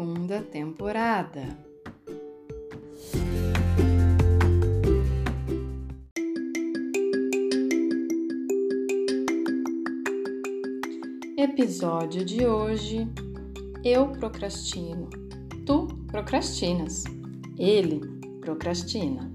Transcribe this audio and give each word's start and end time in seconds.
Segunda 0.00 0.40
temporada. 0.40 1.58
Episódio 11.36 12.24
de 12.24 12.46
hoje: 12.46 13.06
Eu 13.84 14.08
procrastino. 14.12 15.10
Tu 15.66 15.86
procrastinas. 16.06 17.04
Ele 17.58 18.00
procrastina. 18.40 19.30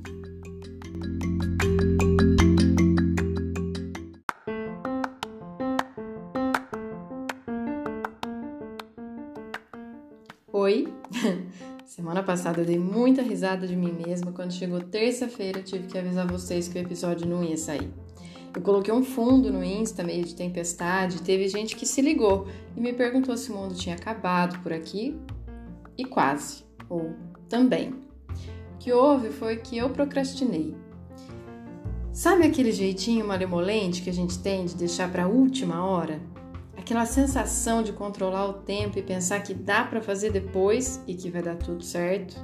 Passada 12.25 12.61
eu 12.61 12.65
dei 12.65 12.79
muita 12.79 13.21
risada 13.21 13.65
de 13.65 13.75
mim 13.75 13.93
mesma. 14.05 14.31
Quando 14.31 14.51
chegou 14.51 14.81
terça-feira, 14.81 15.61
tive 15.61 15.87
que 15.87 15.97
avisar 15.97 16.27
vocês 16.27 16.67
que 16.67 16.77
o 16.77 16.81
episódio 16.81 17.27
não 17.27 17.43
ia 17.43 17.55
sair. 17.55 17.89
Eu 18.53 18.61
coloquei 18.61 18.93
um 18.93 19.03
fundo 19.03 19.51
no 19.51 19.63
Insta, 19.63 20.03
meio 20.03 20.23
de 20.23 20.33
tempestade, 20.33 21.21
teve 21.21 21.47
gente 21.47 21.75
que 21.75 21.85
se 21.85 22.01
ligou 22.01 22.47
e 22.75 22.79
me 22.79 22.93
perguntou 22.93 23.35
se 23.37 23.51
o 23.51 23.55
mundo 23.55 23.75
tinha 23.75 23.95
acabado 23.95 24.59
por 24.59 24.73
aqui. 24.73 25.15
E 25.97 26.03
quase, 26.03 26.65
ou 26.89 27.13
também. 27.47 27.89
O 27.89 28.77
que 28.79 28.91
houve 28.91 29.29
foi 29.29 29.57
que 29.57 29.77
eu 29.77 29.89
procrastinei. 29.89 30.75
Sabe 32.11 32.45
aquele 32.45 32.71
jeitinho 32.71 33.27
malemolente 33.27 34.01
que 34.01 34.09
a 34.09 34.13
gente 34.13 34.39
tem 34.39 34.65
de 34.65 34.75
deixar 34.75 35.11
para 35.11 35.23
a 35.23 35.27
última 35.27 35.85
hora? 35.85 36.21
Aquela 36.85 37.07
sensação 37.07 37.81
de 37.81 37.91
controlar 37.91 38.45
o 38.45 38.53
tempo 38.53 38.99
e 38.99 39.01
pensar 39.01 39.39
que 39.39 39.55
dá 39.55 39.83
para 39.83 40.03
fazer 40.03 40.31
depois 40.31 41.01
e 41.07 41.15
que 41.15 41.31
vai 41.31 41.41
dar 41.41 41.55
tudo 41.55 41.83
certo? 41.83 42.35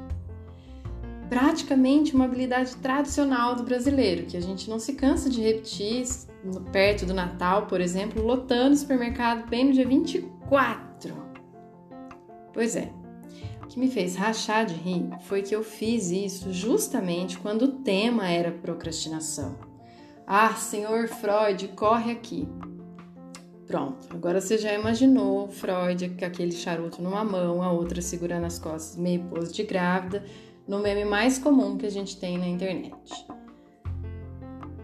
praticamente 1.29 2.13
uma 2.13 2.25
habilidade 2.25 2.75
tradicional 2.75 3.55
do 3.55 3.63
brasileiro, 3.63 4.25
que 4.25 4.35
a 4.35 4.41
gente 4.41 4.69
não 4.69 4.77
se 4.77 4.91
cansa 4.95 5.29
de 5.29 5.41
repetir 5.41 6.05
perto 6.73 7.05
do 7.05 7.13
Natal, 7.13 7.67
por 7.67 7.79
exemplo, 7.79 8.21
lotando 8.21 8.73
o 8.73 8.77
supermercado 8.77 9.47
bem 9.49 9.63
no 9.63 9.71
dia 9.71 9.87
24. 9.87 11.15
Pois 12.51 12.75
é, 12.75 12.91
o 13.63 13.67
que 13.67 13.79
me 13.79 13.89
fez 13.89 14.17
rachar 14.17 14.65
de 14.65 14.73
rir 14.73 15.09
foi 15.21 15.41
que 15.41 15.55
eu 15.55 15.63
fiz 15.63 16.11
isso 16.11 16.51
justamente 16.51 17.39
quando 17.39 17.61
o 17.61 17.71
tema 17.79 18.27
era 18.27 18.51
procrastinação. 18.51 19.55
Ah, 20.27 20.53
senhor 20.55 21.07
Freud, 21.07 21.69
corre 21.69 22.11
aqui. 22.11 22.45
Pronto, 23.71 24.05
agora 24.09 24.41
você 24.41 24.57
já 24.57 24.73
imaginou 24.73 25.47
Freud 25.47 26.09
com 26.09 26.25
aquele 26.25 26.51
charuto 26.51 27.01
numa 27.01 27.23
mão, 27.23 27.63
a 27.63 27.71
outra 27.71 28.01
segurando 28.01 28.45
as 28.45 28.59
costas, 28.59 28.97
meio 28.97 29.23
pose 29.29 29.53
de 29.53 29.63
grávida, 29.63 30.25
no 30.67 30.79
meme 30.79 31.05
mais 31.05 31.39
comum 31.39 31.77
que 31.77 31.85
a 31.85 31.89
gente 31.89 32.19
tem 32.19 32.37
na 32.37 32.45
internet. 32.45 32.93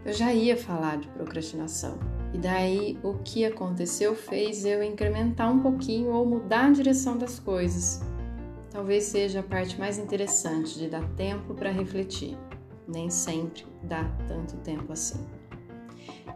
Eu 0.06 0.13
já 0.13 0.34
ia 0.34 0.56
falar 0.56 1.00
de 1.00 1.09
procrastinação, 1.09 2.00
e 2.34 2.38
daí 2.38 2.97
o 3.03 3.16
que 3.16 3.44
aconteceu 3.44 4.16
fez 4.16 4.63
eu 4.63 4.81
incrementar 4.81 5.51
um 5.51 5.59
pouquinho 5.59 6.13
ou 6.13 6.25
mudar 6.25 6.67
a 6.67 6.72
direção 6.72 7.17
das 7.17 7.40
coisas. 7.40 8.01
Talvez 8.72 9.03
seja 9.03 9.41
a 9.41 9.44
parte 9.44 9.78
mais 9.78 9.97
interessante 9.97 10.79
de 10.79 10.88
dar 10.88 11.06
tempo 11.17 11.53
para 11.53 11.72
refletir. 11.72 12.38
Nem 12.88 13.09
sempre 13.09 13.66
dá 13.84 14.06
tanto 14.29 14.56
tempo 14.59 14.94
assim. 14.94 15.19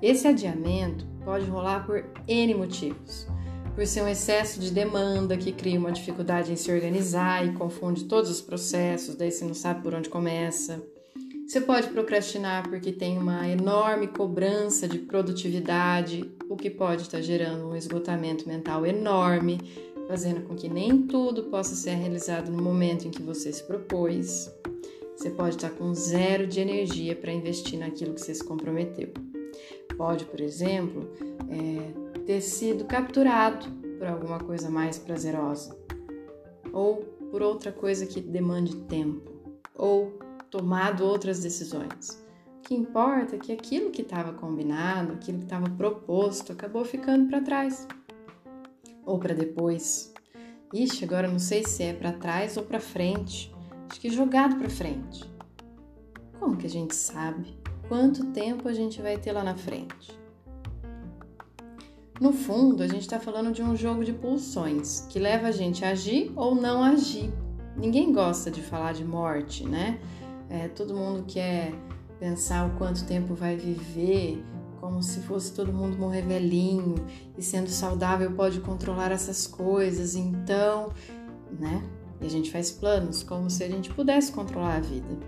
Esse 0.02 0.28
adiamento 0.28 1.06
pode 1.24 1.46
rolar 1.46 1.86
por 1.86 2.04
N 2.28 2.56
motivos 2.56 3.28
por 3.76 3.88
ser 3.88 4.02
um 4.02 4.08
excesso 4.08 4.60
de 4.60 4.72
demanda 4.72 5.38
que 5.38 5.52
cria 5.52 5.80
uma 5.80 5.92
dificuldade 5.92 6.52
em 6.52 6.56
se 6.56 6.72
organizar 6.72 7.46
e 7.46 7.54
confunde 7.54 8.06
todos 8.06 8.30
os 8.30 8.42
processos, 8.42 9.16
daí 9.16 9.32
você 9.32 9.46
não 9.46 9.54
sabe 9.54 9.82
por 9.82 9.94
onde 9.94 10.10
começa. 10.10 10.84
Você 11.48 11.60
pode 11.60 11.88
procrastinar 11.90 12.70
porque 12.70 12.92
tem 12.92 13.18
uma 13.18 13.48
enorme 13.48 14.08
cobrança 14.08 14.88
de 14.88 15.00
produtividade, 15.00 16.30
o 16.50 16.56
que 16.56 16.70
pode 16.70 17.04
estar 17.04 17.22
gerando 17.22 17.68
um 17.68 17.76
esgotamento 17.76 18.48
mental 18.48 18.86
enorme, 18.86 19.60
fazendo 20.08 20.42
com 20.42 20.56
que 20.56 20.70
nem 20.70 21.04
tudo 21.04 21.44
possa 21.44 21.76
ser 21.76 21.96
realizado 21.96 22.52
no 22.52 22.62
momento 22.62 23.08
em 23.08 23.12
que 23.12 23.22
você 23.22 23.52
se 23.52 23.64
propôs. 23.64 24.50
Você 25.16 25.30
pode 25.30 25.56
estar 25.56 25.70
com 25.72 25.94
zero 25.94 26.48
de 26.48 26.60
energia 26.60 27.16
para 27.16 27.32
investir 27.32 27.80
naquilo 27.80 28.14
que 28.14 28.22
você 28.22 28.34
se 28.34 28.44
comprometeu. 28.44 29.12
Pode, 29.98 30.26
por 30.26 30.40
exemplo, 30.40 31.10
é, 31.50 32.20
ter 32.26 32.42
sido 32.42 32.86
capturado 32.86 33.68
por 33.98 34.08
alguma 34.08 34.40
coisa 34.40 34.70
mais 34.70 34.98
prazerosa, 34.98 35.78
ou 36.74 36.98
por 37.30 37.42
outra 37.42 37.72
coisa 37.72 38.06
que 38.06 38.20
demande 38.20 38.76
tempo, 38.88 39.32
ou 39.76 40.20
tomado 40.50 41.06
outras 41.06 41.42
decisões. 41.42 42.22
O 42.58 42.62
que 42.62 42.76
importa 42.76 43.36
é 43.36 43.40
que 43.40 43.52
aquilo 43.52 43.92
que 43.92 44.02
estava 44.02 44.34
combinado, 44.34 45.14
aquilo 45.14 45.40
que 45.40 45.46
estava 45.46 45.70
proposto, 45.70 46.52
acabou 46.52 46.86
ficando 46.86 47.28
para 47.30 47.42
trás 47.42 47.88
ou 49.06 49.20
para 49.20 49.34
depois. 49.34 50.14
Ixi, 50.74 51.04
agora 51.04 51.28
não 51.28 51.40
sei 51.40 51.64
se 51.64 51.84
é 51.84 51.94
para 51.94 52.14
trás 52.14 52.56
ou 52.56 52.64
para 52.64 52.80
frente. 52.80 53.54
Acho 53.90 54.00
que 54.00 54.10
jogado 54.10 54.58
para 54.58 54.70
frente. 54.70 55.30
Como 56.40 56.56
que 56.56 56.66
a 56.66 56.70
gente 56.70 56.96
sabe 56.96 57.61
quanto 57.92 58.28
tempo 58.28 58.70
a 58.70 58.74
gente 58.74 59.02
vai 59.02 59.18
ter 59.18 59.34
lá 59.34 59.44
na 59.44 59.54
frente? 59.54 60.18
No 62.22 62.32
fundo, 62.32 62.84
a 62.84 62.88
gente 62.88 63.02
está 63.02 63.20
falando 63.20 63.52
de 63.52 63.62
um 63.62 63.76
jogo 63.76 64.06
de 64.06 64.14
pulsões 64.14 65.06
que 65.10 65.20
leva 65.20 65.50
a 65.50 65.52
gente 65.52 65.84
a 65.84 65.90
agir 65.90 66.32
ou 66.38 66.56
não 66.56 66.82
agir. 66.82 67.34
Ninguém 67.76 68.14
gosta 68.14 68.50
de 68.50 68.62
falar 68.62 68.94
de 68.94 69.04
morte, 69.04 69.68
né? 69.68 70.00
É, 70.50 70.70
todo 70.70 70.96
mundo 70.96 71.26
quer 71.28 71.74
pensar 72.18 72.66
o 72.66 72.78
quanto 72.78 73.06
tempo 73.06 73.34
vai 73.34 73.58
viver, 73.58 74.42
como 74.80 75.04
se 75.04 75.20
fosse 75.20 75.52
todo 75.54 75.74
mundo 75.74 75.98
morrer 75.98 76.22
velhinho 76.22 76.96
e 77.38 77.44
sendo 77.44 77.70
saudável 77.70 78.32
pode 78.32 78.62
controlar 78.62 79.12
essas 79.12 79.46
coisas, 79.46 80.16
então, 80.16 80.94
né? 81.60 81.84
E 82.22 82.26
a 82.26 82.30
gente 82.30 82.50
faz 82.50 82.72
planos 82.72 83.22
como 83.22 83.50
se 83.50 83.66
a 83.66 83.68
gente 83.68 83.94
pudesse 83.94 84.32
controlar 84.32 84.78
a 84.78 84.80
vida. 84.80 85.20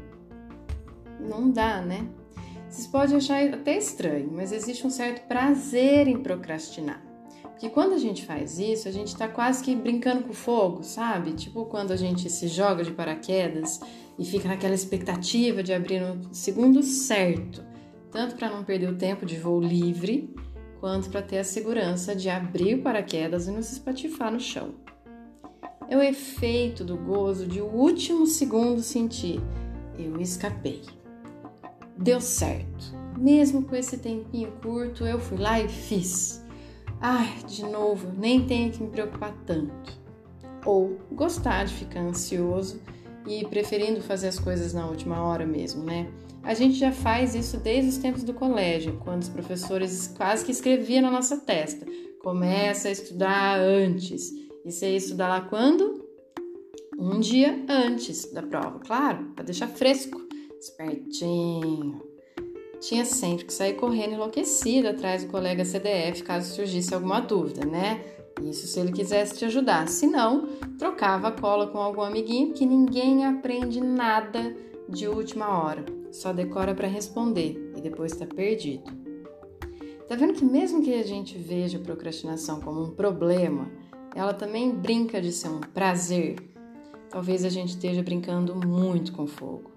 Não 1.20 1.52
dá, 1.52 1.82
né? 1.82 2.08
Vocês 2.74 2.88
podem 2.88 3.18
achar 3.18 3.54
até 3.54 3.78
estranho, 3.78 4.32
mas 4.34 4.52
existe 4.52 4.88
um 4.88 4.90
certo 4.90 5.28
prazer 5.28 6.08
em 6.08 6.18
procrastinar. 6.18 7.00
Porque 7.44 7.70
quando 7.70 7.94
a 7.94 8.00
gente 8.00 8.26
faz 8.26 8.58
isso, 8.58 8.88
a 8.88 8.92
gente 8.92 9.10
está 9.10 9.28
quase 9.28 9.64
que 9.64 9.76
brincando 9.76 10.24
com 10.24 10.34
fogo, 10.34 10.82
sabe? 10.82 11.34
Tipo 11.34 11.66
quando 11.66 11.92
a 11.92 11.96
gente 11.96 12.28
se 12.32 12.48
joga 12.48 12.84
de 12.84 12.90
paraquedas 12.90 13.80
e 14.18 14.26
fica 14.26 14.48
naquela 14.48 14.74
expectativa 14.74 15.62
de 15.62 15.72
abrir 15.72 16.00
no 16.00 16.34
segundo 16.34 16.82
certo, 16.82 17.64
tanto 18.10 18.36
para 18.36 18.50
não 18.50 18.64
perder 18.64 18.90
o 18.90 18.98
tempo 18.98 19.24
de 19.24 19.38
voo 19.38 19.62
livre, 19.62 20.34
quanto 20.80 21.12
para 21.12 21.22
ter 21.22 21.38
a 21.38 21.44
segurança 21.44 22.16
de 22.16 22.28
abrir 22.28 22.80
o 22.80 22.82
paraquedas 22.82 23.46
e 23.46 23.52
não 23.52 23.62
se 23.62 23.74
espatifar 23.74 24.32
no 24.32 24.40
chão. 24.40 24.74
É 25.88 25.96
o 25.96 26.02
efeito 26.02 26.84
do 26.84 26.98
gozo 26.98 27.46
de 27.46 27.62
o 27.62 27.68
último 27.68 28.26
segundo 28.26 28.82
sentir: 28.82 29.40
eu 29.96 30.20
escapei 30.20 30.82
deu 31.98 32.20
certo. 32.20 32.94
Mesmo 33.18 33.64
com 33.64 33.76
esse 33.76 33.98
tempinho 33.98 34.52
curto, 34.62 35.06
eu 35.06 35.20
fui 35.20 35.38
lá 35.38 35.60
e 35.60 35.68
fiz. 35.68 36.44
Ai, 37.00 37.36
de 37.48 37.64
novo, 37.64 38.12
nem 38.18 38.46
tenho 38.46 38.72
que 38.72 38.82
me 38.82 38.90
preocupar 38.90 39.34
tanto. 39.46 40.02
Ou 40.66 40.98
gostar 41.12 41.66
de 41.66 41.74
ficar 41.74 42.02
ansioso 42.02 42.82
e 43.28 43.46
preferindo 43.46 44.02
fazer 44.02 44.30
as 44.30 44.40
coisas 44.40 44.74
na 44.74 44.88
última 44.88 45.22
hora 45.22 45.46
mesmo, 45.46 45.84
né? 45.84 46.10
A 46.42 46.54
gente 46.54 46.76
já 46.76 46.92
faz 46.92 47.36
isso 47.36 47.58
desde 47.58 47.90
os 47.90 47.98
tempos 47.98 48.24
do 48.24 48.34
colégio, 48.34 49.00
quando 49.04 49.22
os 49.22 49.30
professores 49.30 50.08
quase 50.08 50.44
que 50.44 50.52
escreviam 50.52 51.02
na 51.02 51.12
nossa 51.12 51.38
testa: 51.38 51.86
começa 52.22 52.90
a 52.90 52.92
estudar 52.92 53.60
antes. 53.60 54.32
E 54.66 54.72
você 54.72 54.96
estudar 54.96 55.28
lá 55.28 55.42
quando? 55.42 56.04
Um 56.98 57.20
dia 57.20 57.66
antes 57.68 58.32
da 58.32 58.42
prova, 58.42 58.80
claro, 58.80 59.32
para 59.36 59.46
deixar 59.46 59.68
fresco 59.68 60.23
espertinho. 60.64 62.02
tinha 62.80 63.06
sempre 63.06 63.46
que 63.46 63.54
sair 63.54 63.76
correndo 63.76 64.14
enlouquecida 64.14 64.92
atrás 64.92 65.24
do 65.24 65.32
colega 65.32 65.64
CDF 65.64 66.24
caso 66.24 66.54
surgisse 66.54 66.94
alguma 66.94 67.20
dúvida, 67.22 67.66
né? 67.66 68.04
Isso 68.42 68.68
se 68.68 68.80
ele 68.80 68.92
quisesse 68.92 69.38
te 69.38 69.46
ajudar. 69.46 69.88
Se 69.88 70.08
não, 70.08 70.48
trocava 70.78 71.30
a 71.30 71.32
cola 71.32 71.68
com 71.68 71.78
algum 71.78 72.02
amiguinho 72.02 72.54
que 72.54 72.66
ninguém 72.66 73.26
aprende 73.26 73.80
nada 73.80 74.56
de 74.90 75.08
última 75.08 75.64
hora. 75.64 75.86
Só 76.12 76.34
decora 76.34 76.74
para 76.74 76.88
responder 76.88 77.72
e 77.76 77.82
depois 77.82 78.12
está 78.12 78.26
perdido. 78.26 78.92
Tá 80.08 80.16
vendo 80.16 80.34
que 80.34 80.44
mesmo 80.44 80.82
que 80.82 80.94
a 80.94 81.04
gente 81.04 81.38
veja 81.38 81.78
a 81.78 81.82
procrastinação 81.82 82.60
como 82.60 82.84
um 82.84 82.92
problema, 82.92 83.72
ela 84.16 84.34
também 84.34 84.72
brinca 84.72 85.22
de 85.22 85.32
ser 85.32 85.50
um 85.50 85.60
prazer. 85.60 86.36
Talvez 87.10 87.46
a 87.46 87.50
gente 87.50 87.70
esteja 87.70 88.04
brincando 88.04 88.56
muito 88.56 89.14
com 89.14 89.26
fogo. 89.26 89.73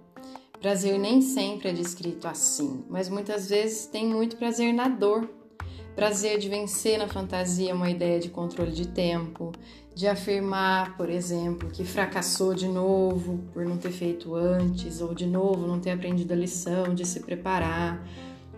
Prazer 0.67 0.99
nem 0.99 1.23
sempre 1.23 1.69
é 1.69 1.73
descrito 1.73 2.27
assim, 2.27 2.85
mas 2.91 3.09
muitas 3.09 3.49
vezes 3.49 3.87
tem 3.87 4.05
muito 4.05 4.37
prazer 4.37 4.75
na 4.75 4.89
dor. 4.89 5.31
Prazer 5.95 6.41
de 6.41 6.49
vencer 6.49 6.99
na 6.99 7.07
fantasia 7.07 7.73
uma 7.73 7.89
ideia 7.89 8.19
de 8.19 8.29
controle 8.31 8.73
de 8.73 8.89
tempo, 8.89 9.53
de 9.95 10.09
afirmar, 10.09 10.97
por 10.97 11.09
exemplo, 11.09 11.71
que 11.71 11.85
fracassou 11.85 12.53
de 12.53 12.67
novo 12.67 13.45
por 13.53 13.65
não 13.65 13.79
ter 13.79 13.93
feito 13.93 14.35
antes, 14.35 15.01
ou 15.01 15.15
de 15.15 15.25
novo 15.25 15.69
não 15.69 15.79
ter 15.79 15.93
aprendido 15.93 16.33
a 16.33 16.37
lição, 16.37 16.93
de 16.97 17.07
se 17.07 17.21
preparar, 17.21 18.05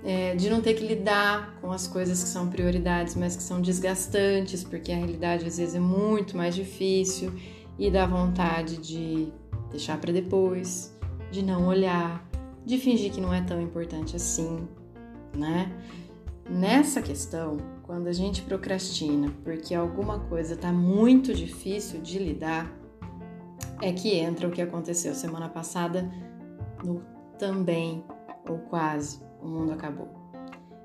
é, 0.02 0.34
de 0.34 0.48
não 0.48 0.62
ter 0.62 0.72
que 0.72 0.86
lidar 0.86 1.58
com 1.60 1.70
as 1.70 1.86
coisas 1.86 2.22
que 2.22 2.28
são 2.30 2.48
prioridades, 2.48 3.16
mas 3.16 3.36
que 3.36 3.42
são 3.42 3.60
desgastantes, 3.60 4.64
porque 4.64 4.92
a 4.92 4.96
realidade 4.96 5.44
às 5.44 5.58
vezes 5.58 5.74
é 5.74 5.78
muito 5.78 6.38
mais 6.38 6.54
difícil 6.54 7.34
e 7.78 7.90
dá 7.90 8.06
vontade 8.06 8.78
de 8.78 9.30
deixar 9.70 10.00
para 10.00 10.10
depois 10.10 10.96
de 11.30 11.42
não 11.42 11.66
olhar, 11.66 12.26
de 12.64 12.78
fingir 12.78 13.12
que 13.12 13.20
não 13.20 13.32
é 13.32 13.40
tão 13.42 13.60
importante 13.60 14.16
assim, 14.16 14.68
né? 15.36 15.72
Nessa 16.48 17.02
questão, 17.02 17.58
quando 17.82 18.06
a 18.06 18.12
gente 18.12 18.42
procrastina 18.42 19.32
porque 19.44 19.74
alguma 19.74 20.18
coisa 20.20 20.54
está 20.54 20.72
muito 20.72 21.34
difícil 21.34 22.00
de 22.00 22.18
lidar, 22.18 22.70
é 23.82 23.92
que 23.92 24.16
entra 24.16 24.48
o 24.48 24.50
que 24.50 24.62
aconteceu 24.62 25.14
semana 25.14 25.48
passada 25.48 26.10
no 26.82 27.02
também 27.38 28.04
ou 28.48 28.58
quase 28.58 29.20
o 29.40 29.46
mundo 29.46 29.72
acabou. 29.72 30.08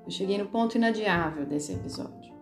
Eu 0.06 0.12
cheguei 0.12 0.38
no 0.38 0.46
ponto 0.46 0.78
inadiável 0.78 1.46
desse 1.46 1.74
episódio. 1.74 2.33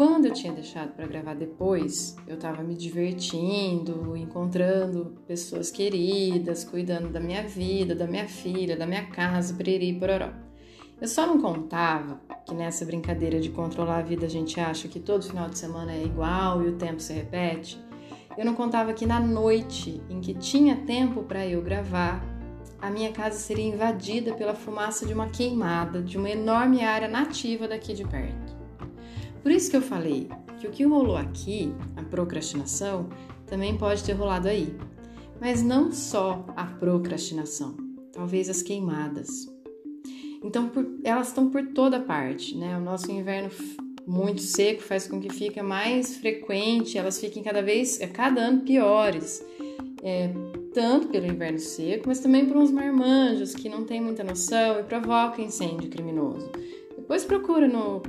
Quando 0.00 0.24
eu 0.24 0.32
tinha 0.32 0.50
deixado 0.50 0.94
para 0.94 1.06
gravar 1.06 1.34
depois, 1.34 2.16
eu 2.26 2.36
estava 2.36 2.62
me 2.62 2.74
divertindo, 2.74 4.16
encontrando 4.16 5.14
pessoas 5.26 5.70
queridas, 5.70 6.64
cuidando 6.64 7.10
da 7.10 7.20
minha 7.20 7.42
vida, 7.46 7.94
da 7.94 8.06
minha 8.06 8.26
filha, 8.26 8.74
da 8.74 8.86
minha 8.86 9.04
casa, 9.08 9.52
piriri, 9.52 9.92
pororó. 9.92 10.30
Eu 10.98 11.06
só 11.06 11.26
não 11.26 11.38
contava 11.38 12.18
que 12.46 12.54
nessa 12.54 12.86
brincadeira 12.86 13.38
de 13.40 13.50
controlar 13.50 13.98
a 13.98 14.02
vida 14.02 14.24
a 14.24 14.28
gente 14.30 14.58
acha 14.58 14.88
que 14.88 14.98
todo 14.98 15.22
final 15.22 15.50
de 15.50 15.58
semana 15.58 15.92
é 15.92 16.02
igual 16.02 16.62
e 16.62 16.68
o 16.68 16.78
tempo 16.78 16.98
se 16.98 17.12
repete. 17.12 17.78
Eu 18.38 18.46
não 18.46 18.54
contava 18.54 18.94
que 18.94 19.04
na 19.04 19.20
noite 19.20 20.00
em 20.08 20.18
que 20.22 20.32
tinha 20.32 20.76
tempo 20.76 21.24
para 21.24 21.46
eu 21.46 21.60
gravar, 21.60 22.24
a 22.80 22.88
minha 22.88 23.12
casa 23.12 23.38
seria 23.38 23.66
invadida 23.66 24.32
pela 24.32 24.54
fumaça 24.54 25.04
de 25.04 25.12
uma 25.12 25.28
queimada 25.28 26.00
de 26.00 26.16
uma 26.16 26.30
enorme 26.30 26.82
área 26.82 27.06
nativa 27.06 27.68
daqui 27.68 27.92
de 27.92 28.08
perto. 28.08 28.49
Por 29.42 29.50
isso 29.50 29.70
que 29.70 29.76
eu 29.76 29.82
falei 29.82 30.28
que 30.60 30.66
o 30.66 30.70
que 30.70 30.84
rolou 30.84 31.16
aqui, 31.16 31.72
a 31.96 32.02
procrastinação, 32.02 33.08
também 33.46 33.76
pode 33.76 34.04
ter 34.04 34.12
rolado 34.12 34.48
aí. 34.48 34.74
Mas 35.40 35.62
não 35.62 35.90
só 35.90 36.44
a 36.54 36.64
procrastinação, 36.64 37.74
talvez 38.12 38.50
as 38.50 38.62
queimadas. 38.62 39.50
Então, 40.44 40.68
por, 40.68 40.86
elas 41.02 41.28
estão 41.28 41.50
por 41.50 41.66
toda 41.68 42.00
parte, 42.00 42.56
né? 42.56 42.76
O 42.76 42.80
nosso 42.80 43.10
inverno 43.10 43.50
muito 44.06 44.40
seco 44.40 44.82
faz 44.82 45.06
com 45.06 45.20
que 45.20 45.32
fique 45.32 45.60
mais 45.62 46.16
frequente, 46.16 46.98
elas 46.98 47.18
fiquem 47.18 47.42
cada 47.42 47.62
vez, 47.62 48.00
a 48.00 48.08
cada 48.08 48.42
ano 48.42 48.60
piores. 48.62 49.44
É, 50.02 50.30
tanto 50.72 51.08
pelo 51.08 51.26
inverno 51.26 51.58
seco, 51.58 52.04
mas 52.06 52.20
também 52.20 52.46
por 52.46 52.56
uns 52.56 52.70
marmanjos 52.70 53.54
que 53.54 53.68
não 53.68 53.84
têm 53.84 54.00
muita 54.00 54.24
noção 54.24 54.80
e 54.80 54.84
provocam 54.84 55.44
incêndio 55.44 55.90
criminoso. 55.90 56.50
Depois 56.96 57.24
procura 57.24 57.68
no 57.68 58.00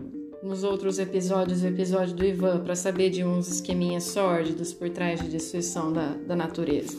nos 0.41 0.63
outros 0.63 0.97
episódios, 0.97 1.61
o 1.61 1.67
episódio 1.67 2.15
do 2.15 2.25
Ivan, 2.25 2.63
para 2.63 2.75
saber 2.75 3.09
de 3.09 3.23
uns 3.23 3.47
esqueminhas 3.47 4.05
sórdidos 4.05 4.73
por 4.73 4.89
trás 4.89 5.21
de 5.21 5.29
destruição 5.29 5.93
da, 5.93 6.13
da 6.15 6.35
natureza. 6.35 6.97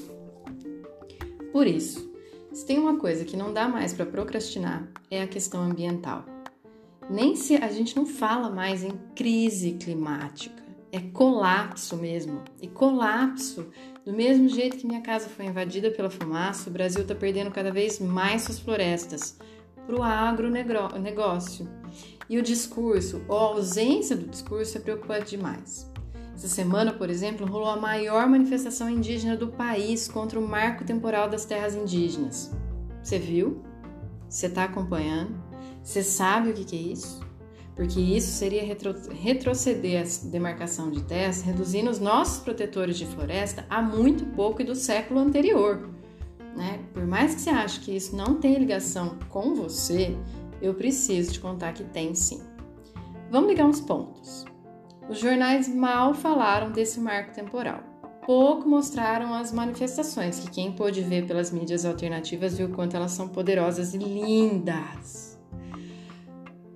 Por 1.52 1.66
isso, 1.66 2.10
se 2.52 2.64
tem 2.64 2.78
uma 2.78 2.98
coisa 2.98 3.24
que 3.24 3.36
não 3.36 3.52
dá 3.52 3.66
mais 3.66 3.92
para 3.92 4.06
procrastinar, 4.06 4.88
é 5.10 5.22
a 5.22 5.26
questão 5.26 5.62
ambiental. 5.62 6.24
Nem 7.10 7.34
se 7.34 7.56
a 7.56 7.68
gente 7.68 7.96
não 7.96 8.06
fala 8.06 8.48
mais 8.48 8.84
em 8.84 8.92
crise 9.14 9.72
climática, 9.72 10.62
é 10.92 11.00
colapso 11.00 11.96
mesmo. 11.96 12.42
E 12.60 12.68
colapso, 12.68 13.66
do 14.04 14.12
mesmo 14.12 14.48
jeito 14.48 14.76
que 14.76 14.86
minha 14.86 15.00
casa 15.00 15.28
foi 15.28 15.46
invadida 15.46 15.90
pela 15.90 16.10
fumaça, 16.10 16.70
o 16.70 16.72
Brasil 16.72 17.02
está 17.02 17.14
perdendo 17.14 17.50
cada 17.50 17.72
vez 17.72 17.98
mais 17.98 18.42
suas 18.42 18.60
florestas 18.60 19.36
para 19.86 19.96
o 19.96 20.02
agronegócio. 20.02 21.68
E 22.28 22.38
o 22.38 22.42
discurso, 22.42 23.22
ou 23.28 23.38
a 23.38 23.42
ausência 23.42 24.16
do 24.16 24.26
discurso, 24.26 24.76
é 24.76 24.80
preocupante 24.80 25.36
demais. 25.36 25.90
Essa 26.34 26.48
semana, 26.48 26.92
por 26.92 27.10
exemplo, 27.10 27.46
rolou 27.46 27.68
a 27.68 27.76
maior 27.76 28.26
manifestação 28.28 28.88
indígena 28.88 29.36
do 29.36 29.48
país 29.48 30.08
contra 30.08 30.38
o 30.38 30.46
marco 30.46 30.84
temporal 30.84 31.28
das 31.28 31.44
terras 31.44 31.74
indígenas. 31.74 32.50
Você 33.02 33.18
viu? 33.18 33.62
Você 34.28 34.46
está 34.46 34.64
acompanhando? 34.64 35.34
Você 35.82 36.02
sabe 36.02 36.50
o 36.50 36.54
que 36.54 36.76
é 36.76 36.80
isso? 36.80 37.20
Porque 37.74 38.00
isso 38.00 38.32
seria 38.32 38.64
retro 38.64 38.94
retroceder 39.10 40.02
a 40.02 40.28
demarcação 40.28 40.90
de 40.90 41.02
terras, 41.02 41.42
reduzindo 41.42 41.90
os 41.90 41.98
nossos 41.98 42.40
protetores 42.40 42.96
de 42.96 43.06
floresta 43.06 43.66
a 43.68 43.80
muito 43.80 44.24
pouco 44.26 44.62
e 44.62 44.64
do 44.64 44.74
século 44.74 45.20
anterior. 45.20 45.88
Né? 46.56 46.80
Por 46.92 47.06
mais 47.06 47.34
que 47.34 47.40
você 47.40 47.50
ache 47.50 47.80
que 47.80 47.96
isso 47.96 48.14
não 48.14 48.34
tem 48.34 48.58
ligação 48.58 49.16
com 49.30 49.54
você, 49.54 50.16
eu 50.62 50.74
preciso 50.74 51.32
te 51.32 51.40
contar 51.40 51.72
que 51.72 51.84
tem 51.84 52.14
sim. 52.14 52.40
Vamos 53.30 53.50
ligar 53.50 53.66
uns 53.66 53.80
pontos. 53.80 54.44
Os 55.08 55.18
jornais 55.18 55.68
mal 55.68 56.14
falaram 56.14 56.70
desse 56.70 57.00
marco 57.00 57.34
temporal. 57.34 57.82
Pouco 58.24 58.68
mostraram 58.68 59.34
as 59.34 59.52
manifestações, 59.52 60.38
que 60.38 60.50
quem 60.50 60.72
pôde 60.72 61.02
ver 61.02 61.26
pelas 61.26 61.50
mídias 61.50 61.84
alternativas 61.84 62.56
viu 62.56 62.68
quanto 62.68 62.96
elas 62.96 63.10
são 63.10 63.26
poderosas 63.26 63.94
e 63.94 63.98
lindas. 63.98 65.40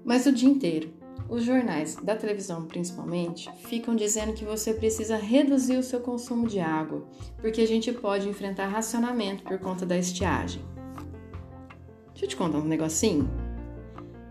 Mas 0.04 0.26
o 0.26 0.32
dia 0.32 0.48
inteiro, 0.48 0.92
os 1.28 1.44
jornais, 1.44 1.94
da 1.96 2.16
televisão 2.16 2.66
principalmente, 2.66 3.48
ficam 3.68 3.94
dizendo 3.94 4.32
que 4.32 4.44
você 4.44 4.74
precisa 4.74 5.16
reduzir 5.16 5.76
o 5.76 5.82
seu 5.82 6.00
consumo 6.00 6.48
de 6.48 6.58
água, 6.58 7.06
porque 7.40 7.60
a 7.60 7.66
gente 7.66 7.92
pode 7.92 8.28
enfrentar 8.28 8.66
racionamento 8.66 9.44
por 9.44 9.58
conta 9.60 9.86
da 9.86 9.96
estiagem. 9.96 10.64
Deixa 12.08 12.24
eu 12.24 12.28
te 12.28 12.36
contar 12.36 12.58
um 12.58 12.64
negocinho. 12.64 13.45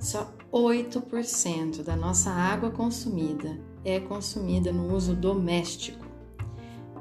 Só 0.05 0.31
8% 0.53 1.81
da 1.81 1.95
nossa 1.95 2.29
água 2.29 2.69
consumida 2.69 3.59
é 3.83 3.99
consumida 3.99 4.71
no 4.71 4.95
uso 4.95 5.15
doméstico. 5.15 6.05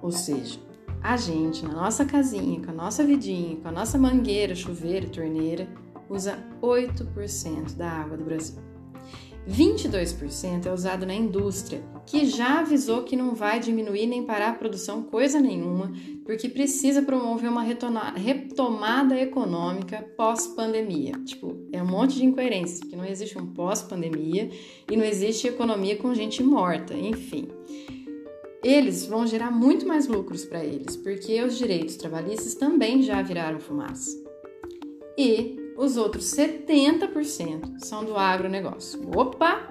Ou 0.00 0.10
seja, 0.10 0.58
a 1.02 1.14
gente, 1.14 1.66
na 1.66 1.74
nossa 1.74 2.06
casinha, 2.06 2.64
com 2.64 2.70
a 2.70 2.74
nossa 2.74 3.04
vidinha, 3.04 3.56
com 3.56 3.68
a 3.68 3.72
nossa 3.72 3.98
mangueira, 3.98 4.54
chuveiro, 4.54 5.10
torneira, 5.10 5.68
usa 6.08 6.38
8% 6.62 7.76
da 7.76 7.90
água 7.90 8.16
do 8.16 8.24
Brasil. 8.24 8.56
22% 9.48 10.66
é 10.66 10.72
usado 10.72 11.04
na 11.04 11.14
indústria, 11.14 11.82
que 12.06 12.24
já 12.24 12.60
avisou 12.60 13.02
que 13.02 13.14
não 13.14 13.34
vai 13.34 13.60
diminuir 13.60 14.06
nem 14.06 14.24
parar 14.24 14.50
a 14.50 14.54
produção 14.54 15.02
coisa 15.02 15.38
nenhuma, 15.38 15.92
porque 16.24 16.48
precisa 16.48 17.02
promover 17.02 17.50
uma 17.50 17.62
retomada 17.62 19.20
econômica 19.20 20.02
pós-pandemia. 20.16 21.12
Tipo, 21.24 21.58
é 21.72 21.82
um 21.82 21.86
monte 21.86 22.16
de 22.16 22.24
incoerências, 22.24 22.80
porque 22.80 22.96
não 22.96 23.04
existe 23.04 23.38
um 23.38 23.46
pós-pandemia 23.46 24.48
e 24.90 24.96
não 24.96 25.04
existe 25.04 25.46
economia 25.46 25.96
com 25.96 26.14
gente 26.14 26.42
morta, 26.42 26.94
enfim. 26.94 27.48
Eles 28.62 29.04
vão 29.04 29.26
gerar 29.26 29.50
muito 29.50 29.86
mais 29.86 30.06
lucros 30.06 30.46
para 30.46 30.64
eles, 30.64 30.96
porque 30.96 31.42
os 31.42 31.58
direitos 31.58 31.96
trabalhistas 31.96 32.54
também 32.54 33.02
já 33.02 33.20
viraram 33.20 33.60
fumaça. 33.60 34.18
E 35.18 35.63
os 35.76 35.96
outros 35.96 36.24
70% 36.26 37.80
são 37.80 38.04
do 38.04 38.16
agronegócio. 38.16 39.00
Opa! 39.16 39.68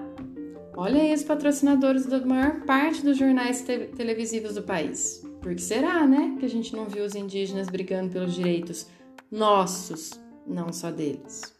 Olha 0.76 1.00
aí 1.00 1.14
os 1.14 1.22
patrocinadores 1.22 2.04
da 2.06 2.20
maior 2.24 2.60
parte 2.62 3.04
dos 3.04 3.16
jornais 3.16 3.62
te 3.62 3.78
televisivos 3.96 4.54
do 4.54 4.62
país. 4.62 5.22
Por 5.40 5.54
que 5.54 5.62
será, 5.62 6.06
né, 6.06 6.36
que 6.38 6.46
a 6.46 6.48
gente 6.48 6.74
não 6.74 6.86
viu 6.86 7.04
os 7.04 7.14
indígenas 7.14 7.68
brigando 7.68 8.10
pelos 8.10 8.34
direitos 8.34 8.86
nossos, 9.30 10.18
não 10.46 10.72
só 10.72 10.90
deles? 10.90 11.54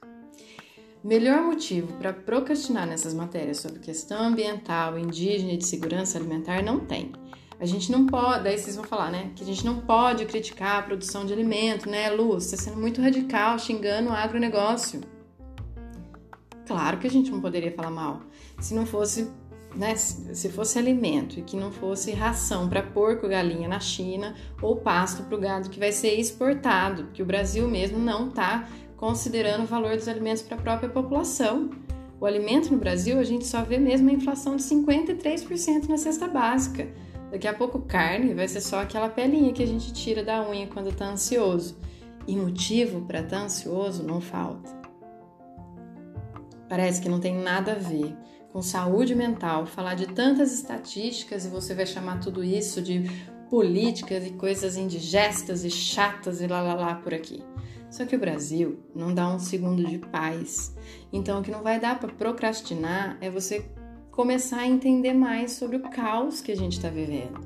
Melhor 1.05 1.43
motivo 1.43 1.93
para 1.99 2.13
procrastinar 2.13 2.87
nessas 2.87 3.13
matérias 3.13 3.61
sobre 3.61 3.79
questão 3.79 4.21
ambiental, 4.23 4.99
indígena 4.99 5.53
e 5.53 5.59
de 5.59 5.67
segurança 5.67 6.19
alimentar 6.19 6.63
não 6.63 6.81
tem. 6.81 7.13
A 7.65 7.67
gente 7.67 7.91
não 7.91 8.05
pode, 8.05 8.45
daí 8.45 8.59
vocês 8.59 8.77
vão 8.77 8.85
falar, 8.85 9.11
né? 9.11 9.31
Que 9.35 9.43
a 9.43 9.47
gente 9.47 9.65
não 9.65 9.81
pode 9.81 10.27
criticar 10.27 10.81
a 10.81 10.83
produção 10.83 11.25
de 11.25 11.33
alimento, 11.33 11.89
né, 11.89 12.11
Lu? 12.11 12.35
Você 12.35 12.57
está 12.57 12.69
sendo 12.69 12.79
muito 12.79 13.01
radical, 13.01 13.59
xingando 13.59 14.11
o 14.11 14.13
agronegócio. 14.13 15.01
Claro 16.67 16.99
que 16.99 17.07
a 17.07 17.11
gente 17.11 17.31
não 17.31 17.41
poderia 17.41 17.73
falar 17.73 17.91
mal. 17.91 18.21
Se 18.61 18.75
não 18.75 18.85
fosse, 18.85 19.31
né, 19.75 19.97
se 19.97 20.51
fosse 20.51 20.79
alimento 20.79 21.41
e 21.41 21.43
que 21.43 21.57
não 21.57 21.73
fosse 21.73 22.11
ração 22.11 22.69
para 22.69 22.83
porco, 22.83 23.27
galinha 23.27 23.67
na 23.67 23.81
China 23.81 24.35
ou 24.61 24.77
pasto 24.77 25.23
para 25.23 25.35
o 25.35 25.41
gado 25.41 25.71
que 25.71 25.81
vai 25.81 25.91
ser 25.91 26.21
exportado, 26.21 27.09
que 27.15 27.23
o 27.23 27.27
Brasil 27.27 27.67
mesmo 27.67 27.99
não 27.99 28.29
está 28.29 28.69
considerando 28.99 29.63
o 29.63 29.67
valor 29.67 29.97
dos 29.97 30.07
alimentos 30.07 30.43
para 30.43 30.59
a 30.59 30.61
própria 30.61 30.91
população. 30.91 31.71
O 32.21 32.27
alimento 32.27 32.71
no 32.71 32.77
Brasil, 32.77 33.19
a 33.19 33.25
gente 33.25 33.47
só 33.47 33.63
vê 33.63 33.79
mesmo 33.79 34.11
a 34.11 34.13
inflação 34.13 34.55
de 34.55 34.63
53% 34.65 35.89
na 35.89 35.97
cesta 35.97 36.29
básica. 36.29 36.93
Daqui 37.35 37.49
a 37.49 37.53
pouco, 37.53 37.81
carne 37.81 38.33
vai 38.33 38.47
ser 38.47 38.61
só 38.61 38.81
aquela 38.81 39.09
pelinha 39.09 39.53
que 39.53 39.61
a 39.61 39.67
gente 39.67 39.93
tira 39.93 40.23
da 40.23 40.49
unha 40.49 40.69
quando 40.69 40.91
está 40.91 41.07
ansioso. 41.07 41.77
E 42.29 42.37
motivo 42.37 43.01
para 43.01 43.23
estar 43.23 43.39
tá 43.39 43.43
ansioso 43.43 44.05
não 44.05 44.21
falta. 44.21 44.71
Parece 46.69 47.03
que 47.03 47.09
não 47.09 47.19
tem 47.19 47.35
nada 47.35 47.73
a 47.73 47.75
ver 47.75 48.17
com 48.53 48.63
saúde 48.63 49.17
mental 49.17 49.67
falar 49.67 49.95
de 49.95 50.07
tantas 50.07 50.55
estatísticas 50.55 51.45
e 51.45 51.49
você 51.49 51.75
vai 51.75 51.87
chamar 51.87 52.21
tudo 52.21 52.45
isso 52.45 52.81
de 52.81 53.03
políticas 53.51 54.25
e 54.25 54.31
coisas 54.31 54.77
indigestas 54.77 55.65
e 55.65 55.71
chatas 55.73 56.41
e 56.41 56.47
lá 56.47 56.63
lá 56.63 56.75
lá 56.75 56.95
por 56.95 57.13
aqui. 57.13 57.43
Só 57.91 58.07
que 58.07 58.15
o 58.15 58.21
Brasil 58.21 58.79
não 58.95 59.13
dá 59.13 59.27
um 59.27 59.41
segundo 59.41 59.85
de 59.85 59.99
paz. 59.99 60.73
Então, 61.13 61.41
o 61.41 61.43
que 61.43 61.51
não 61.51 61.65
vai 61.65 61.81
dar 61.81 61.99
para 61.99 62.13
procrastinar 62.13 63.19
é 63.21 63.29
você 63.29 63.69
começar 64.15 64.61
a 64.61 64.67
entender 64.67 65.13
mais 65.13 65.53
sobre 65.53 65.77
o 65.77 65.83
caos 65.83 66.41
que 66.41 66.53
a 66.53 66.57
gente 66.57 66.73
está 66.73 66.89
vivendo. 66.89 67.41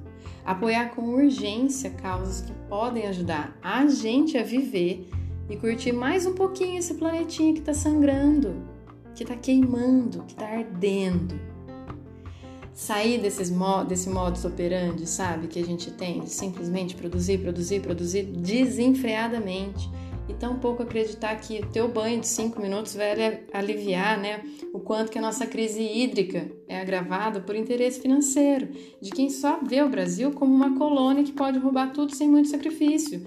Apoiar 0.44 0.90
com 0.94 1.14
urgência 1.14 1.90
causas 1.90 2.42
que 2.42 2.52
podem 2.68 3.06
ajudar 3.06 3.56
a 3.62 3.86
gente 3.86 4.36
a 4.36 4.42
viver 4.42 5.08
e 5.48 5.56
curtir 5.56 5.92
mais 5.92 6.26
um 6.26 6.34
pouquinho 6.34 6.78
esse 6.78 6.94
planetinha 6.94 7.54
que 7.54 7.60
está 7.60 7.72
sangrando 7.72 8.78
que 9.18 9.24
está 9.24 9.34
queimando, 9.34 10.22
que 10.22 10.32
está 10.32 10.46
ardendo. 10.46 11.34
Sair 12.72 13.20
desses, 13.20 13.50
desse 13.88 14.08
modus 14.08 14.44
operandi, 14.44 15.08
sabe, 15.08 15.48
que 15.48 15.58
a 15.58 15.66
gente 15.66 15.90
tem 15.90 16.20
de 16.20 16.30
simplesmente 16.30 16.94
produzir, 16.94 17.38
produzir, 17.38 17.80
produzir 17.80 18.22
desenfreadamente 18.22 19.90
e 20.28 20.34
tão 20.34 20.58
pouco 20.58 20.82
acreditar 20.82 21.34
que 21.36 21.60
o 21.60 21.66
teu 21.66 21.88
banho 21.88 22.20
de 22.20 22.26
cinco 22.26 22.60
minutos 22.60 22.94
vai 22.94 23.44
aliviar, 23.52 24.18
né, 24.18 24.42
o 24.72 24.80
quanto 24.80 25.10
que 25.10 25.18
a 25.18 25.22
nossa 25.22 25.46
crise 25.46 25.82
hídrica 25.82 26.50
é 26.68 26.80
agravada 26.80 27.40
por 27.40 27.56
interesse 27.56 28.00
financeiro, 28.00 28.68
de 29.00 29.10
quem 29.10 29.30
só 29.30 29.58
vê 29.62 29.82
o 29.82 29.88
Brasil 29.88 30.30
como 30.32 30.54
uma 30.54 30.76
colônia 30.76 31.24
que 31.24 31.32
pode 31.32 31.58
roubar 31.58 31.92
tudo 31.92 32.14
sem 32.14 32.28
muito 32.28 32.48
sacrifício. 32.48 33.26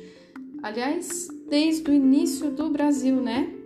Aliás, 0.61 1.27
desde 1.49 1.89
o 1.89 1.93
início 1.93 2.51
do 2.51 2.69
Brasil, 2.69 3.15
né? 3.15 3.61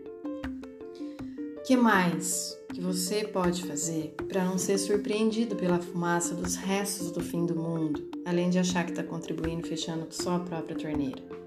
que 1.65 1.75
mais 1.75 2.55
que 2.71 2.79
você 2.79 3.25
pode 3.25 3.63
fazer 3.63 4.13
para 4.27 4.45
não 4.45 4.55
ser 4.55 4.77
surpreendido 4.77 5.55
pela 5.55 5.79
fumaça 5.79 6.35
dos 6.35 6.55
restos 6.55 7.09
do 7.11 7.21
fim 7.21 7.43
do 7.43 7.55
mundo, 7.55 8.07
além 8.23 8.51
de 8.51 8.59
achar 8.59 8.85
que 8.85 8.91
está 8.91 9.01
contribuindo 9.01 9.67
fechando 9.67 10.05
só 10.11 10.35
a 10.35 10.39
própria 10.39 10.77
torneira? 10.77 11.44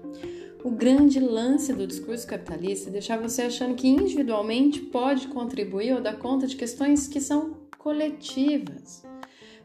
O 0.63 0.71
grande 0.71 1.19
lance 1.19 1.73
do 1.73 1.87
discurso 1.87 2.27
capitalista 2.27 2.89
é 2.89 2.93
deixar 2.93 3.17
você 3.17 3.43
achando 3.43 3.75
que 3.75 3.87
individualmente 3.87 4.81
pode 4.81 5.27
contribuir 5.27 5.93
ou 5.93 6.01
dar 6.01 6.17
conta 6.17 6.47
de 6.47 6.55
questões 6.55 7.07
que 7.07 7.21
são 7.21 7.57
coletivas. 7.77 9.03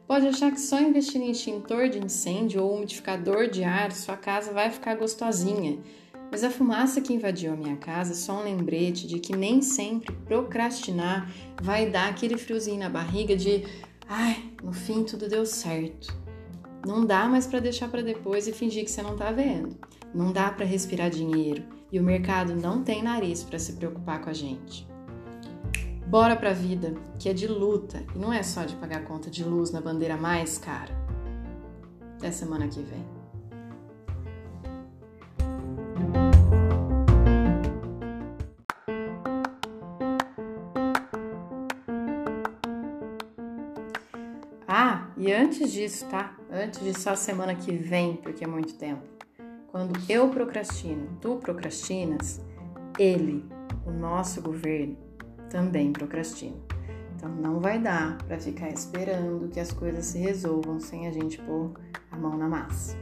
Pode 0.06 0.26
achar 0.26 0.52
que 0.52 0.60
só 0.60 0.80
investir 0.80 1.20
em 1.20 1.30
extintor 1.30 1.88
de 1.88 1.98
incêndio 1.98 2.62
ou 2.62 2.76
umidificador 2.76 3.48
de 3.48 3.64
ar 3.64 3.90
sua 3.92 4.16
casa 4.16 4.52
vai 4.52 4.70
ficar 4.70 4.94
gostosinha 4.96 5.78
mas 6.34 6.42
a 6.42 6.50
fumaça 6.50 7.00
que 7.00 7.12
invadiu 7.12 7.52
a 7.52 7.56
minha 7.56 7.76
casa 7.76 8.10
é 8.10 8.16
só 8.16 8.40
um 8.40 8.42
lembrete 8.42 9.06
de 9.06 9.20
que 9.20 9.36
nem 9.36 9.62
sempre 9.62 10.12
procrastinar 10.24 11.30
vai 11.62 11.88
dar 11.88 12.08
aquele 12.08 12.36
friozinho 12.36 12.80
na 12.80 12.88
barriga 12.88 13.36
de 13.36 13.64
ai, 14.08 14.42
no 14.60 14.72
fim 14.72 15.04
tudo 15.04 15.28
deu 15.28 15.46
certo. 15.46 16.12
Não 16.84 17.06
dá 17.06 17.26
mais 17.26 17.46
para 17.46 17.60
deixar 17.60 17.88
para 17.88 18.02
depois 18.02 18.48
e 18.48 18.52
fingir 18.52 18.84
que 18.84 18.90
você 18.90 19.00
não 19.00 19.16
tá 19.16 19.30
vendo. 19.30 19.76
Não 20.14 20.32
dá 20.32 20.50
para 20.50 20.64
respirar 20.64 21.10
dinheiro 21.10 21.64
e 21.90 21.98
o 21.98 22.02
mercado 22.02 22.54
não 22.54 22.84
tem 22.84 23.02
nariz 23.02 23.42
para 23.42 23.58
se 23.58 23.72
preocupar 23.72 24.20
com 24.20 24.30
a 24.30 24.32
gente. 24.32 24.86
Bora 26.06 26.36
pra 26.36 26.52
vida, 26.52 26.94
que 27.18 27.28
é 27.28 27.32
de 27.32 27.48
luta 27.48 28.04
e 28.14 28.18
não 28.18 28.32
é 28.32 28.42
só 28.42 28.64
de 28.64 28.76
pagar 28.76 29.04
conta 29.04 29.28
de 29.28 29.42
luz 29.42 29.72
na 29.72 29.80
bandeira 29.80 30.16
mais 30.16 30.56
cara. 30.56 30.94
Até 32.16 32.30
semana 32.30 32.68
que 32.68 32.80
vem. 32.80 33.04
E 45.24 45.32
antes 45.32 45.72
disso, 45.72 46.04
tá? 46.10 46.36
Antes 46.52 46.80
de 46.80 46.92
só 47.00 47.16
semana 47.16 47.54
que 47.54 47.72
vem, 47.72 48.16
porque 48.16 48.44
é 48.44 48.46
muito 48.46 48.74
tempo. 48.74 49.13
Quando 49.74 49.98
eu 50.08 50.28
procrastino, 50.28 51.08
tu 51.20 51.34
procrastinas, 51.34 52.40
ele, 52.96 53.44
o 53.84 53.90
nosso 53.90 54.40
governo, 54.40 54.96
também 55.50 55.92
procrastina. 55.92 56.54
Então 57.16 57.28
não 57.28 57.58
vai 57.58 57.80
dar 57.80 58.18
para 58.18 58.38
ficar 58.38 58.68
esperando 58.68 59.48
que 59.48 59.58
as 59.58 59.72
coisas 59.72 60.06
se 60.06 60.18
resolvam 60.18 60.78
sem 60.78 61.08
a 61.08 61.10
gente 61.10 61.42
pôr 61.42 61.72
a 62.12 62.16
mão 62.16 62.38
na 62.38 62.48
massa. 62.48 62.96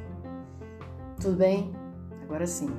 Tudo 1.21 1.37
bem? 1.37 1.77
Agora 2.23 2.47
sim. 2.47 2.71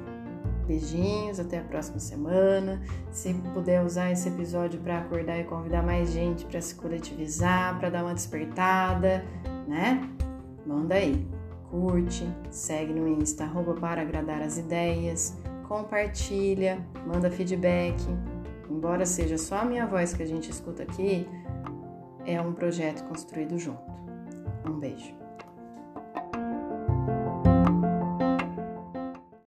Beijinhos, 0.65 1.39
até 1.39 1.59
a 1.59 1.63
próxima 1.63 1.99
semana. 1.99 2.81
Se 3.11 3.31
puder 3.53 3.85
usar 3.85 4.11
esse 4.11 4.27
episódio 4.27 4.79
para 4.79 5.01
acordar 5.01 5.37
e 5.37 5.43
convidar 5.43 5.83
mais 5.83 6.11
gente 6.11 6.45
para 6.45 6.59
se 6.61 6.73
coletivizar, 6.73 7.77
para 7.77 7.91
dar 7.91 8.03
uma 8.03 8.15
despertada, 8.15 9.23
né? 9.67 10.01
Manda 10.65 10.95
aí. 10.95 11.42
Curte, 11.73 12.31
segue 12.51 12.93
no 12.93 13.07
Insta, 13.07 13.45
arroba 13.45 13.73
para 13.73 14.03
agradar 14.03 14.43
as 14.43 14.59
ideias, 14.59 15.35
compartilha, 15.67 16.77
manda 17.07 17.31
feedback. 17.31 17.95
Embora 18.69 19.07
seja 19.07 19.39
só 19.39 19.55
a 19.55 19.65
minha 19.65 19.87
voz 19.87 20.13
que 20.13 20.21
a 20.21 20.25
gente 20.27 20.51
escuta 20.51 20.83
aqui, 20.83 21.27
é 22.27 22.39
um 22.39 22.53
projeto 22.53 23.03
construído 23.05 23.57
junto. 23.57 23.81
Um 24.63 24.79
beijo. 24.79 25.22